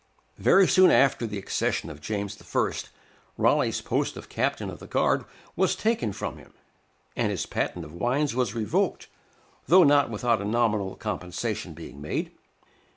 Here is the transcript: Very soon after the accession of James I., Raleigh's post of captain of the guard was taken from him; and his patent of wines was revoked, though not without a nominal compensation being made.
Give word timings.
Very 0.39 0.67
soon 0.67 0.89
after 0.89 1.27
the 1.27 1.37
accession 1.37 1.91
of 1.91 2.01
James 2.01 2.35
I., 2.41 2.73
Raleigh's 3.37 3.81
post 3.81 4.17
of 4.17 4.29
captain 4.29 4.71
of 4.71 4.79
the 4.79 4.87
guard 4.87 5.25
was 5.55 5.75
taken 5.75 6.11
from 6.11 6.39
him; 6.39 6.55
and 7.15 7.29
his 7.29 7.45
patent 7.45 7.85
of 7.85 7.93
wines 7.93 8.33
was 8.33 8.55
revoked, 8.55 9.09
though 9.67 9.83
not 9.83 10.09
without 10.09 10.41
a 10.41 10.45
nominal 10.45 10.95
compensation 10.95 11.75
being 11.75 12.01
made. 12.01 12.31